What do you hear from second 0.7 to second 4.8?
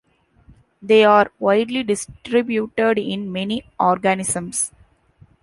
They are widely distributed in many organisms.